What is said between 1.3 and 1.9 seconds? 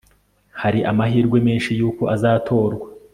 menshi